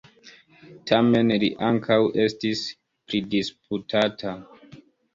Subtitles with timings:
[0.91, 4.39] Tamen li ankaŭ estis pridisputata.